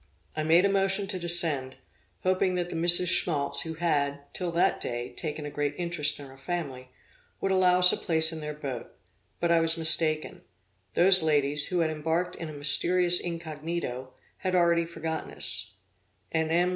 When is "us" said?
7.77-7.93, 15.29-15.75